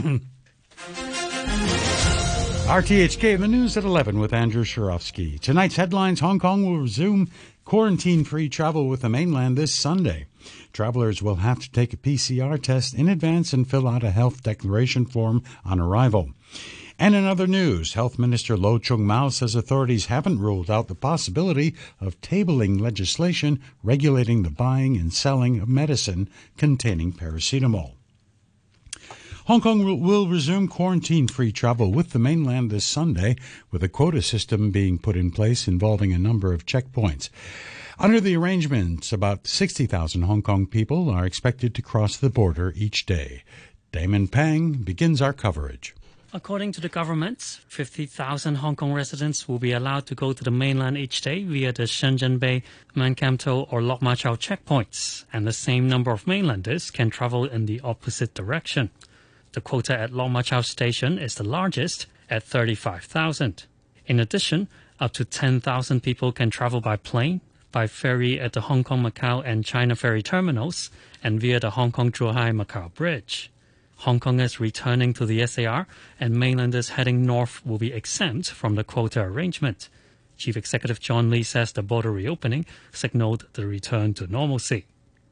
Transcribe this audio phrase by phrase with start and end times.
[2.70, 5.38] RTHK, the news at 11 with Andrew Shirovsky.
[5.38, 7.28] Tonight's headlines Hong Kong will resume
[7.66, 10.24] quarantine free travel with the mainland this Sunday.
[10.72, 14.42] Travelers will have to take a PCR test in advance and fill out a health
[14.42, 16.30] declaration form on arrival.
[16.98, 20.94] And in other news, Health Minister Lo Chung Mau says authorities haven't ruled out the
[20.94, 27.99] possibility of tabling legislation regulating the buying and selling of medicine containing paracetamol.
[29.50, 33.34] Hong Kong will resume quarantine free travel with the mainland this Sunday,
[33.72, 37.30] with a quota system being put in place involving a number of checkpoints.
[37.98, 43.06] Under the arrangements, about 60,000 Hong Kong people are expected to cross the border each
[43.06, 43.42] day.
[43.90, 45.96] Damon Pang begins our coverage.
[46.32, 50.52] According to the government, 50,000 Hong Kong residents will be allowed to go to the
[50.52, 52.62] mainland each day via the Shenzhen Bay,
[52.94, 57.10] Man Kam To, or Lok Ma Chau checkpoints, and the same number of mainlanders can
[57.10, 58.90] travel in the opposite direction.
[59.52, 63.64] The quota at Ma Chau station is the largest at 35,000.
[64.06, 64.68] In addition,
[65.00, 67.40] up to 10,000 people can travel by plane,
[67.72, 70.90] by ferry at the Hong Kong Macau and China ferry terminals,
[71.22, 73.50] and via the Hong Kong Zhuhai Macau Bridge.
[73.98, 75.86] Hong Kongers returning to the SAR
[76.18, 79.88] and mainlanders heading north will be exempt from the quota arrangement.
[80.38, 84.86] Chief Executive John Lee says the border reopening signaled the return to normalcy.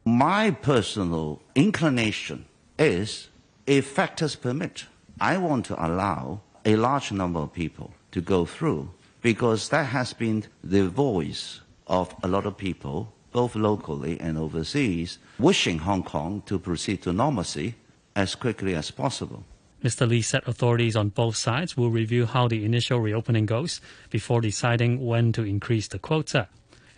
[0.04, 2.44] My personal inclination
[2.78, 3.28] is,
[3.68, 4.86] if factors permit,
[5.20, 8.88] I want to allow a large number of people to go through
[9.20, 15.18] because that has been the voice of a lot of people, both locally and overseas,
[15.38, 17.74] wishing Hong Kong to proceed to normalcy
[18.16, 19.44] as quickly as possible.
[19.84, 20.08] Mr.
[20.08, 25.04] Lee said authorities on both sides will review how the initial reopening goes before deciding
[25.04, 26.48] when to increase the quota.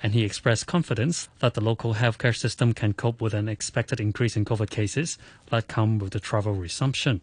[0.03, 4.37] And he expressed confidence that the local healthcare system can cope with an expected increase
[4.37, 5.19] in COVID cases
[5.51, 7.21] that come with the travel resumption.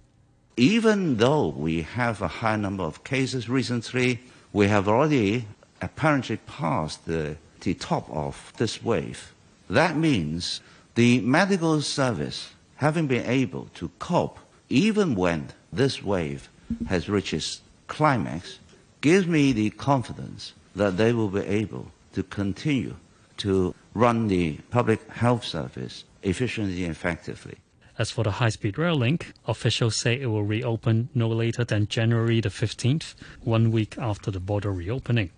[0.58, 4.20] Even though we have a high number of cases recently,
[4.54, 5.48] we have already
[5.82, 9.34] apparently passed the, the top of this wave.
[9.70, 10.62] That means
[10.96, 14.40] the medical service having been able to cope
[14.70, 16.50] even when this wave
[16.88, 18.60] has reached its climax
[19.02, 22.96] gives me the confidence that they will be able to continue
[23.38, 27.58] to run the public health service efficiently and effectively.
[28.00, 31.88] As for the high speed rail link, officials say it will reopen no later than
[31.88, 35.30] January the 15th, one week after the border reopening.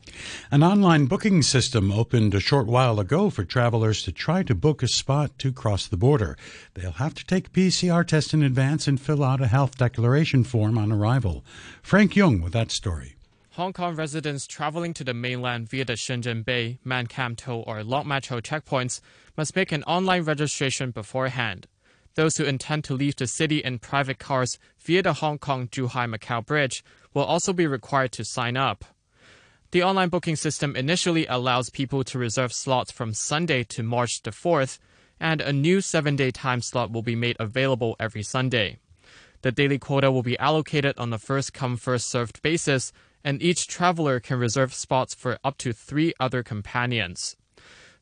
[0.52, 4.82] An online booking system opened a short while ago for travelers to try to book
[4.82, 6.38] a spot to cross the border.
[6.76, 10.46] They'll have to take a PCR test in advance and fill out a health declaration
[10.46, 11.44] form on arrival.
[11.82, 13.16] Frank Young with that story.
[13.60, 17.84] Hong Kong residents traveling to the mainland via the Shenzhen Bay, Man Kam To, or
[17.84, 19.02] Lok Ma checkpoints
[19.36, 21.68] must make an online registration beforehand.
[22.16, 26.10] Those who intend to leave the city in private cars via the Hong Kong Zhuhai
[26.10, 28.86] Macau Bridge will also be required to sign up.
[29.72, 34.32] The online booking system initially allows people to reserve slots from Sunday to March the
[34.32, 34.80] 4th,
[35.20, 38.78] and a new seven day time slot will be made available every Sunday.
[39.42, 42.94] The daily quota will be allocated on a first come, first served basis,
[43.24, 47.36] and each traveler can reserve spots for up to three other companions.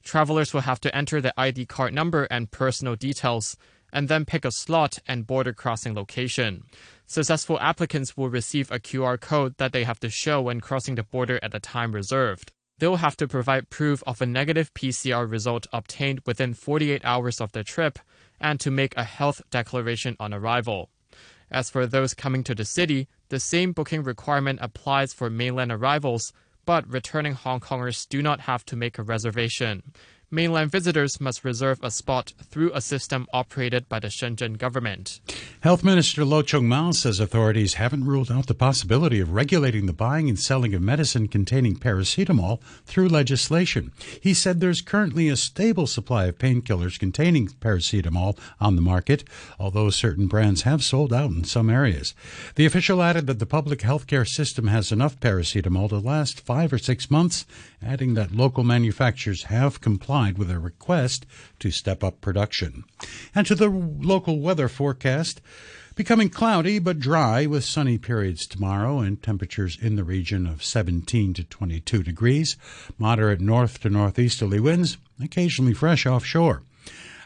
[0.03, 3.57] Travelers will have to enter the ID card number and personal details
[3.91, 6.63] and then pick a slot and border crossing location.
[7.05, 11.03] Successful applicants will receive a QR code that they have to show when crossing the
[11.03, 12.51] border at the time reserved.
[12.79, 17.51] They'll have to provide proof of a negative PCR result obtained within 48 hours of
[17.51, 17.97] their trip
[18.39, 20.89] and to make a health declaration on arrival.
[21.49, 26.33] As for those coming to the city, the same booking requirement applies for mainland arrivals,
[26.65, 29.83] but returning Hong Kongers do not have to make a reservation
[30.29, 35.21] mainland visitors must reserve a spot through a system operated by the Shenzhen government.
[35.61, 39.93] Health Minister Lo Chung Mau says authorities haven't ruled out the possibility of regulating the
[39.93, 43.91] buying and selling of medicine containing paracetamol through legislation.
[44.21, 49.23] He said there's currently a stable supply of painkillers containing paracetamol on the market,
[49.57, 52.13] although certain brands have sold out in some areas.
[52.55, 56.77] The official added that the public healthcare system has enough paracetamol to last five or
[56.77, 57.45] six months,
[57.81, 61.27] adding that local manufacturers have complied complied with a request
[61.59, 62.83] to step up production.
[63.35, 65.41] And to the local weather forecast.
[65.93, 71.35] Becoming cloudy but dry with sunny periods tomorrow and temperatures in the region of 17
[71.35, 72.57] to 22 degrees.
[72.97, 76.63] Moderate north to northeasterly winds, occasionally fresh offshore.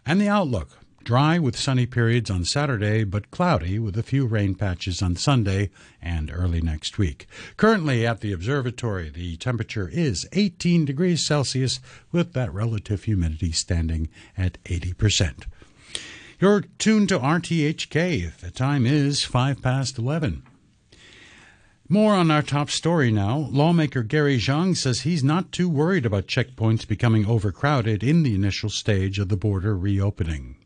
[0.06, 4.53] And the outlook Dry with sunny periods on Saturday, but cloudy with a few rain
[4.53, 7.27] patches on Sunday and early next week.
[7.57, 11.80] Currently at the observatory, the temperature is 18 degrees Celsius
[12.12, 15.45] with that relative humidity standing at 80%.
[16.39, 18.38] You're tuned to RTHK.
[18.38, 20.44] The time is 5 past 11.
[21.89, 23.50] More on our top story now.
[23.51, 28.69] Lawmaker Gary Zhang says he's not too worried about checkpoints becoming overcrowded in the initial
[28.69, 30.57] stage of the border reopening.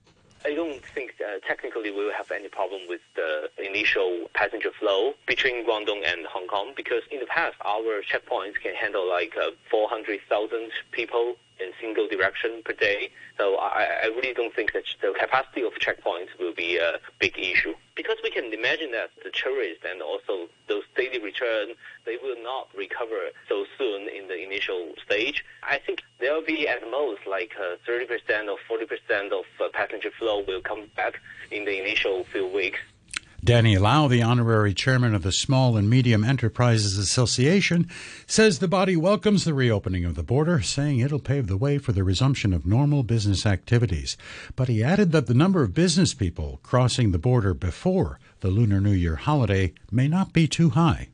[1.55, 6.47] Technically we will have any problem with the initial passenger flow between Guangdong and Hong
[6.47, 12.09] Kong because in the past our checkpoints can handle like uh, 400,000 people in single
[12.09, 13.09] direction per day.
[13.37, 17.39] So I, I really don't think that the capacity of checkpoints will be a big
[17.39, 17.73] issue.
[17.95, 21.69] Because we can imagine that the tourists and also those daily return,
[22.05, 23.54] they will not recover so
[24.55, 25.43] initial stage.
[25.63, 30.11] I think there will be at most like uh, 30% or 40% of uh, passenger
[30.17, 31.19] flow will come back
[31.51, 32.79] in the initial few weeks.
[33.43, 37.87] Danny Lau, the honorary chairman of the Small and Medium Enterprises Association,
[38.25, 41.91] says the body welcomes the reopening of the border, saying it'll pave the way for
[41.91, 44.17] the resumption of normal business activities.
[44.55, 48.81] But he added that the number of business people crossing the border before the Lunar
[48.81, 51.09] New Year holiday may not be too high.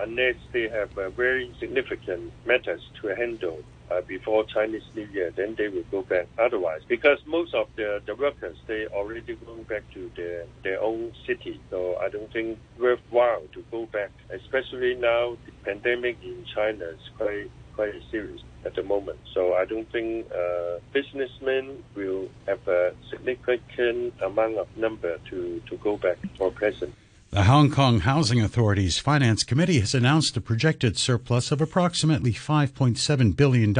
[0.00, 3.58] Unless they have a very significant matters to handle
[3.90, 6.26] uh, before Chinese New Year, then they will go back.
[6.38, 11.12] Otherwise, because most of the, the workers they already going back to their their own
[11.26, 14.10] city, so I don't think worthwhile to go back.
[14.30, 19.18] Especially now, the pandemic in China is quite quite serious at the moment.
[19.34, 25.76] So I don't think uh, businessmen will have a significant amount of number to, to
[25.78, 26.94] go back for present.
[27.34, 33.34] The Hong Kong Housing Authority's Finance Committee has announced a projected surplus of approximately $5.7
[33.34, 33.72] billion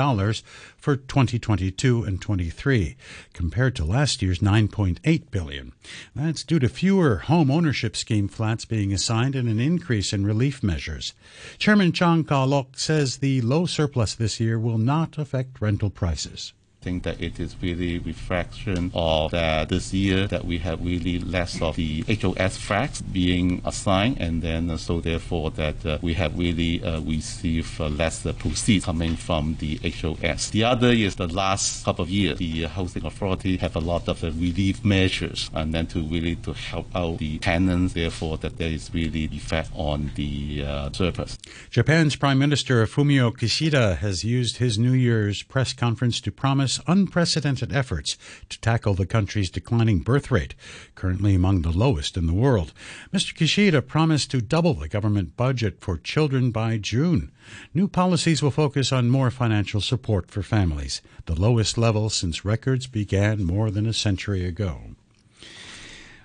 [0.79, 2.97] for 2022 and 23,
[3.35, 5.73] compared to last year's 9.8 billion.
[6.17, 10.63] That's due to fewer home ownership scheme flats being assigned and an increase in relief
[10.63, 11.13] measures.
[11.59, 17.05] Chairman Chang Ka-lok says the low surplus this year will not affect rental prices think
[17.05, 21.77] that it is really reflection of that this year that we have really less of
[21.77, 26.83] the HOS flats being assigned, and then uh, so therefore that uh, we have really
[26.83, 30.51] uh, received uh, less uh, proceeds coming from the HOS.
[30.51, 34.23] The other is the last couple of years, the housing authority have a lot of
[34.23, 37.95] relief measures, and then to really to help out the tenants.
[37.95, 41.39] Therefore, that there is really effect on the surface.
[41.71, 47.73] Japan's Prime Minister Fumio Kishida has used his New Year's press conference to promise unprecedented
[47.73, 48.17] efforts
[48.49, 50.55] to tackle the country's declining birth rate,
[50.95, 52.73] currently among the lowest in the world.
[53.13, 53.35] Mr.
[53.35, 57.31] Kishida promised to double the government budget for children by June.
[57.75, 62.87] New policies will focus on more financial support for families, the lowest level since records
[62.87, 64.83] began more than a century ago.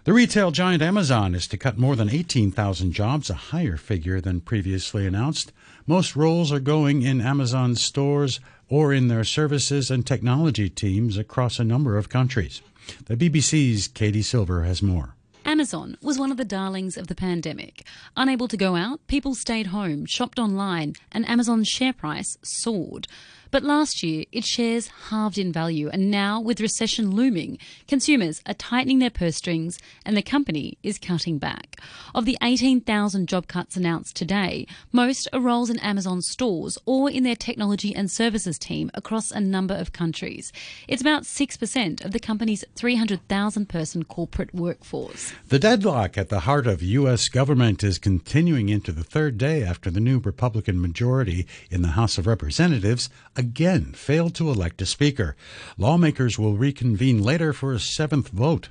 [0.07, 4.39] The retail giant Amazon is to cut more than 18,000 jobs, a higher figure than
[4.39, 5.51] previously announced.
[5.85, 11.59] Most roles are going in Amazon stores or in their services and technology teams across
[11.59, 12.61] a number of countries.
[13.05, 15.15] The BBC's Katie Silver has more.
[15.45, 17.83] Amazon was one of the darlings of the pandemic.
[18.17, 23.07] Unable to go out, people stayed home, shopped online, and Amazon's share price soared.
[23.51, 27.57] But last year, its shares halved in value, and now, with recession looming,
[27.87, 31.79] consumers are tightening their purse strings and the company is cutting back.
[32.13, 37.23] Of the 18,000 job cuts announced today, most are roles in Amazon stores or in
[37.23, 40.51] their technology and services team across a number of countries.
[40.87, 45.33] It's about 6% of the company's 300,000 person corporate workforce.
[45.47, 47.29] The deadlock at the heart of U.S.
[47.29, 52.17] government is continuing into the third day after the new Republican majority in the House
[52.17, 55.35] of Representatives again failed to elect a speaker.
[55.77, 58.69] Lawmakers will reconvene later for a seventh vote.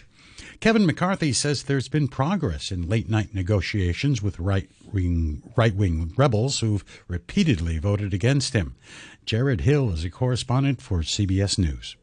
[0.60, 6.12] Kevin McCarthy says there's been progress in late night negotiations with right wing right wing
[6.16, 8.74] rebels who've repeatedly voted against him.
[9.24, 11.96] Jared Hill is a correspondent for CBS News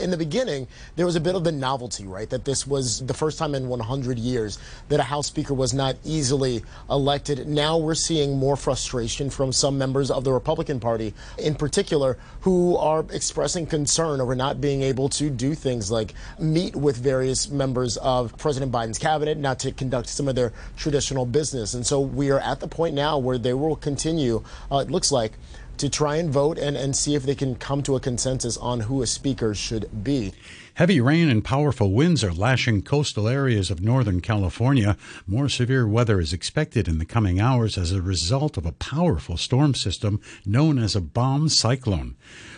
[0.00, 0.66] in the beginning,
[0.96, 2.28] there was a bit of the novelty, right?
[2.28, 5.96] That this was the first time in 100 years that a House Speaker was not
[6.04, 7.46] easily elected.
[7.46, 12.76] Now we're seeing more frustration from some members of the Republican Party, in particular, who
[12.76, 17.96] are expressing concern over not being able to do things like meet with various members
[17.98, 21.74] of President Biden's cabinet, not to conduct some of their traditional business.
[21.74, 25.12] And so we are at the point now where they will continue, uh, it looks
[25.12, 25.32] like,
[25.80, 28.80] to try and vote and, and see if they can come to a consensus on
[28.80, 30.30] who a speaker should be.
[30.74, 34.98] Heavy rain and powerful winds are lashing coastal areas of Northern California.
[35.26, 39.38] More severe weather is expected in the coming hours as a result of a powerful
[39.38, 42.14] storm system known as a bomb cyclone.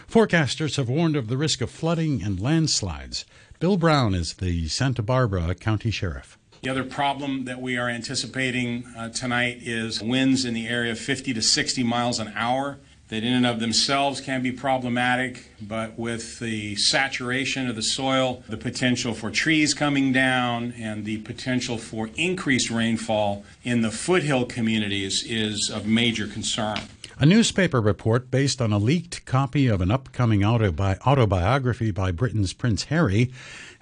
[0.09, 3.25] Forecasters have warned of the risk of flooding and landslides.
[3.61, 6.37] Bill Brown is the Santa Barbara County Sheriff.
[6.63, 10.99] The other problem that we are anticipating uh, tonight is winds in the area of
[10.99, 12.79] 50 to 60 miles an hour
[13.13, 18.43] that in and of themselves can be problematic, but with the saturation of the soil,
[18.49, 24.47] the potential for trees coming down, and the potential for increased rainfall in the foothill
[24.47, 26.79] communities is of major concern.
[27.19, 32.55] A newspaper report based on a leaked copy of an upcoming autobi- autobiography by Britain's
[32.55, 33.31] Prince Harry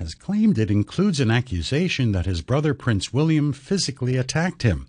[0.01, 4.89] has claimed it includes an accusation that his brother Prince William physically attacked him.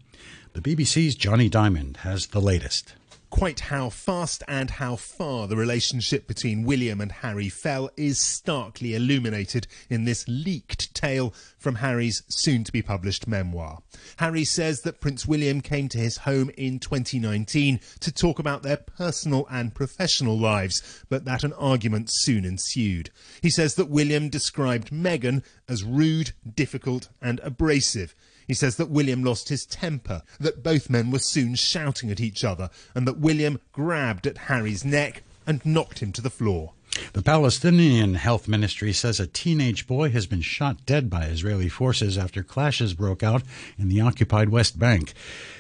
[0.53, 2.95] The BBC's Johnny Diamond has the latest.
[3.31, 8.93] Quite how fast and how far the relationship between William and Harry fell is starkly
[8.93, 13.81] illuminated in this leaked tale from Harry's soon to be published memoir.
[14.17, 18.77] Harry says that Prince William came to his home in 2019 to talk about their
[18.77, 23.11] personal and professional lives, but that an argument soon ensued.
[23.41, 28.13] He says that William described Meghan as rude, difficult, and abrasive.
[28.51, 32.43] He says that William lost his temper, that both men were soon shouting at each
[32.43, 36.73] other, and that William grabbed at Harry's neck and knocked him to the floor.
[37.13, 42.17] The Palestinian Health Ministry says a teenage boy has been shot dead by Israeli forces
[42.17, 43.43] after clashes broke out
[43.77, 45.13] in the occupied West Bank.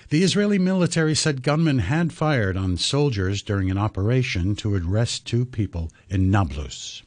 [0.09, 5.45] The Israeli military said gunmen had fired on soldiers during an operation to arrest two
[5.45, 7.03] people in Nablus.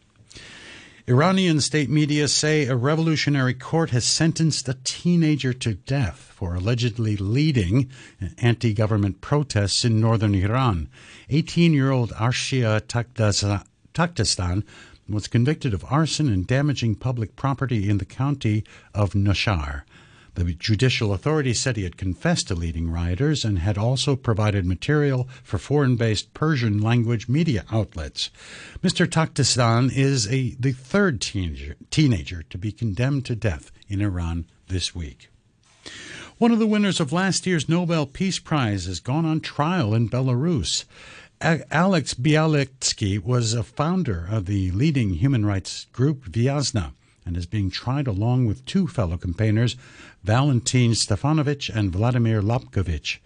[1.06, 7.14] Iranian state media say a revolutionary court has sentenced a teenager to death for allegedly
[7.14, 7.90] leading
[8.38, 10.88] anti government protests in northern Iran.
[11.28, 12.80] 18 year old Arshia
[13.92, 14.64] Takdastan
[15.06, 19.84] was convicted of arson and damaging public property in the county of Nowshahr.
[20.34, 25.28] The judicial authorities said he had confessed to leading rioters and had also provided material
[25.44, 28.30] for foreign based Persian language media outlets.
[28.82, 29.06] Mr.
[29.06, 34.92] Takdastan is a, the third teenager, teenager to be condemned to death in Iran this
[34.92, 35.30] week.
[36.38, 40.08] One of the winners of last year's Nobel Peace Prize has gone on trial in
[40.08, 40.84] Belarus.
[41.40, 46.92] Alex Bialyatsky was a founder of the leading human rights group Viasna
[47.26, 49.76] and is being tried along with two fellow campaigners,
[50.22, 53.18] Valentin Stefanovich and Vladimir Labkovich.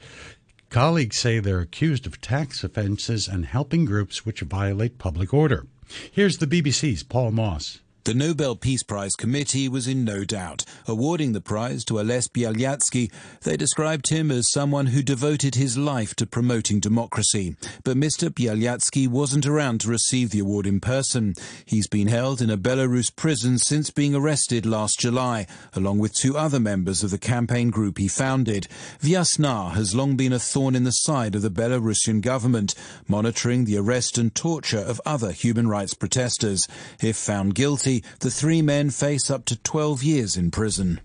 [0.70, 5.66] Colleagues say they're accused of tax offenses and helping groups which violate public order.
[6.12, 7.80] Here's the BBC's Paul Moss.
[8.08, 10.64] The Nobel Peace Prize committee was in no doubt.
[10.86, 13.12] Awarding the prize to Ales Bialyatsky,
[13.42, 17.54] they described him as someone who devoted his life to promoting democracy.
[17.84, 18.30] But Mr.
[18.30, 21.34] Bialyatsky wasn't around to receive the award in person.
[21.66, 26.34] He's been held in a Belarus prison since being arrested last July, along with two
[26.34, 28.68] other members of the campaign group he founded.
[29.02, 32.74] Viasna has long been a thorn in the side of the Belarusian government,
[33.06, 36.66] monitoring the arrest and torture of other human rights protesters.
[37.02, 41.00] If found guilty, the three men face up to 12 years in prison.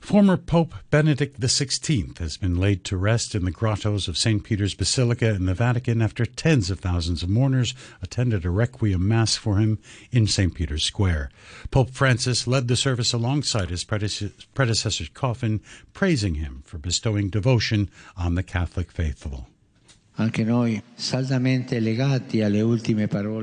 [0.00, 4.42] Former Pope Benedict XVI has been laid to rest in the grottos of St.
[4.42, 9.36] Peter's Basilica in the Vatican after tens of thousands of mourners attended a requiem mass
[9.36, 9.78] for him
[10.10, 10.54] in St.
[10.54, 11.30] Peter's Square.
[11.70, 15.60] Pope Francis led the service alongside his predecessor's coffin,
[15.92, 19.48] praising him for bestowing devotion on the Catholic faithful.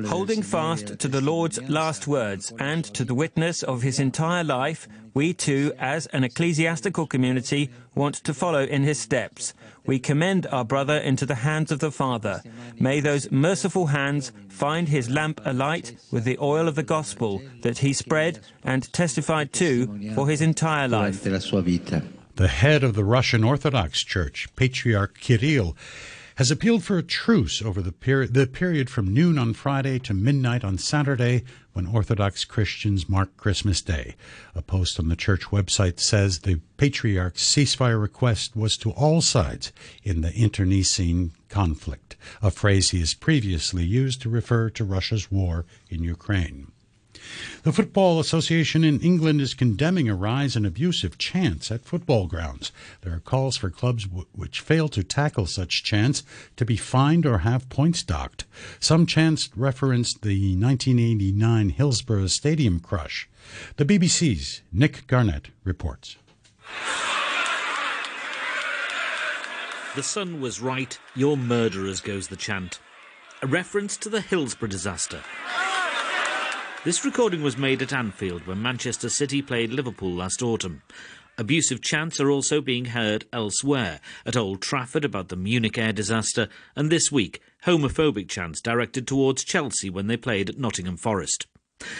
[0.09, 4.87] Holding fast to the Lord's last words and to the witness of his entire life,
[5.13, 9.53] we too, as an ecclesiastical community, want to follow in his steps.
[9.85, 12.41] We commend our brother into the hands of the Father.
[12.77, 17.77] May those merciful hands find his lamp alight with the oil of the gospel that
[17.77, 21.23] he spread and testified to for his entire life.
[22.35, 25.77] The head of the Russian Orthodox Church, Patriarch Kirill,
[26.35, 30.13] has appealed for a truce over the, peri- the period from noon on Friday to
[30.13, 34.15] midnight on Saturday when Orthodox Christians mark Christmas Day.
[34.53, 39.71] A post on the church website says the Patriarch's ceasefire request was to all sides
[40.03, 45.65] in the internecine conflict, a phrase he has previously used to refer to Russia's war
[45.89, 46.71] in Ukraine.
[47.63, 52.71] The Football Association in England is condemning a rise in abusive chants at football grounds.
[53.01, 56.23] There are calls for clubs w- which fail to tackle such chants
[56.57, 58.45] to be fined or have points docked.
[58.79, 63.27] Some chants referenced the 1989 Hillsborough Stadium crush.
[63.77, 66.17] The BBC's Nick Garnett reports.
[69.95, 72.79] The sun was right, your murderers goes the chant.
[73.41, 75.21] A reference to the Hillsborough disaster.
[76.85, 80.83] This recording was made at Anfield when Manchester City played Liverpool last autumn.
[81.35, 86.47] Abusive chants are also being heard elsewhere, at Old Trafford about the Munich air disaster,
[86.75, 91.47] and this week, homophobic chants directed towards Chelsea when they played at Nottingham Forest.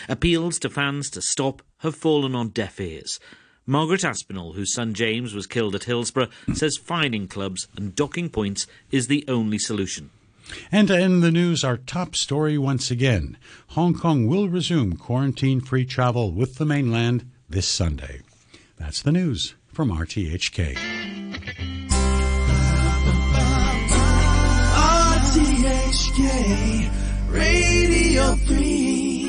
[0.08, 3.20] Appeals to fans to stop have fallen on deaf ears.
[3.66, 8.68] Margaret Aspinall, whose son James was killed at Hillsborough, says fining clubs and docking points
[8.92, 10.12] is the only solution.
[10.72, 13.38] And to end the news, our top story once again
[13.70, 18.22] Hong Kong will resume quarantine free travel with the mainland this Sunday.
[18.78, 20.78] That's the news from RTHK.
[25.56, 26.92] RTHK
[27.30, 29.22] Radio 3.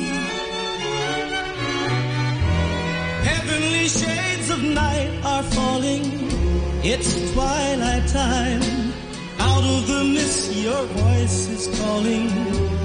[3.23, 6.03] Heavenly shades of night are falling.
[6.83, 8.66] It's twilight time.
[9.57, 12.29] Out of the mist, your voice is calling.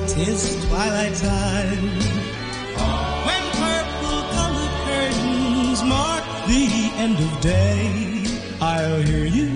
[0.08, 1.84] Tis twilight time.
[3.28, 8.24] When purple colored curtains mark the end of day,
[8.58, 9.50] I'll hear you,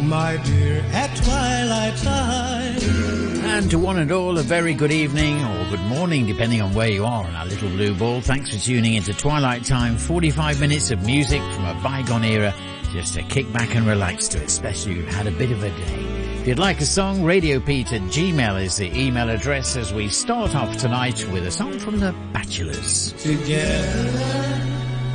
[0.00, 3.44] my dear, at twilight time.
[3.44, 6.88] And to one and all, a very good evening or good morning, depending on where
[6.88, 8.22] you are on our little blue ball.
[8.22, 9.98] Thanks for tuning into Twilight Time.
[9.98, 12.54] 45 minutes of music from a bygone era,
[12.92, 15.68] just to kick back and relax to, especially if you've had a bit of a
[15.68, 16.15] day.
[16.46, 20.54] If you'd like a song, radiopete at gmail is the email address as we start
[20.54, 23.14] off tonight with a song from the Bachelors.
[23.14, 24.08] Together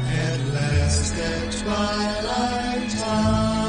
[0.10, 3.62] at last at twilight time.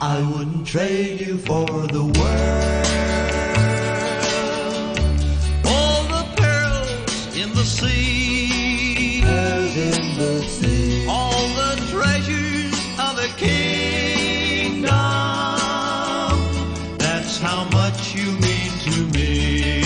[0.00, 2.89] I wouldn't trade you for the world.
[7.60, 9.20] The sea.
[9.22, 11.06] Pearls in the sea.
[11.06, 14.88] All the treasures of a kingdom.
[16.96, 19.82] That's how much you mean to me.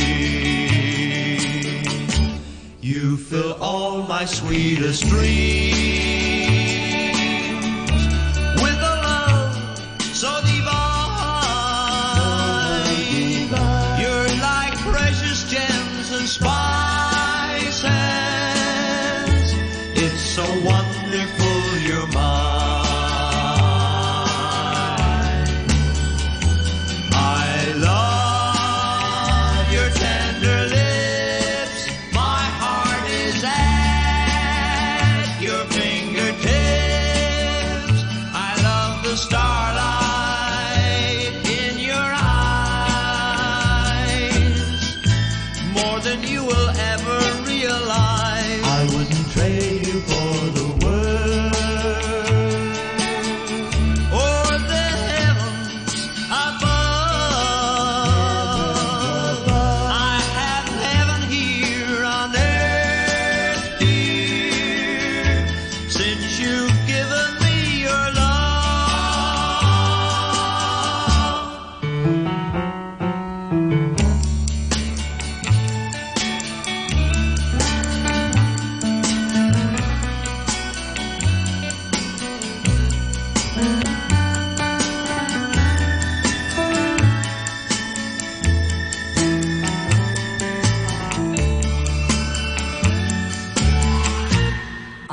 [2.81, 5.84] You fill all my sweetest dreams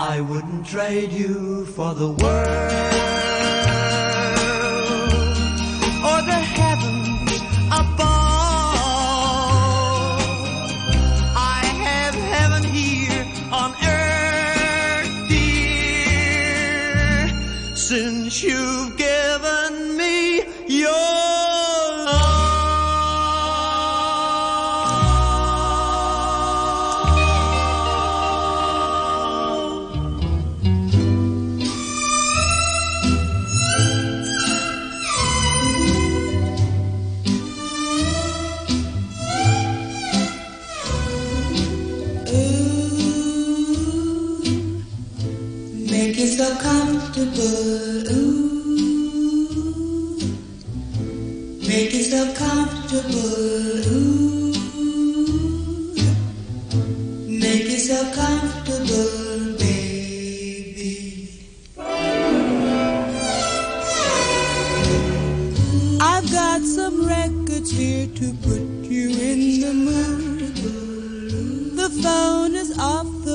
[0.03, 3.00] I wouldn't trade you for the world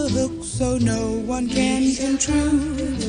[0.08, 3.02] hook so no one can intrude.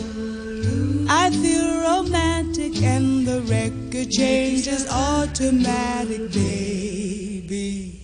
[1.10, 8.01] I feel romantic and the record changes automatic, baby.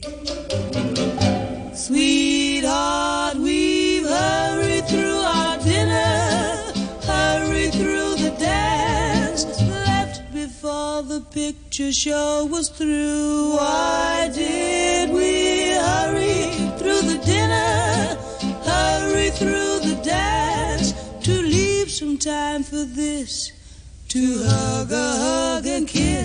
[1.73, 6.71] Sweetheart, we've hurried through our dinner,
[7.03, 13.55] hurried through the dance, left before the picture show was through.
[13.57, 16.32] Why did we hurry
[19.37, 20.93] through the dance
[21.23, 23.51] to leave some time for this,
[24.09, 26.23] to hug a hug and kiss.